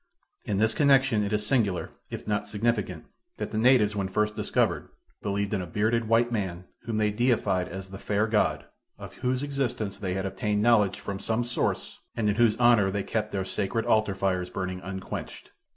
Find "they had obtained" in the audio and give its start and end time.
9.99-10.63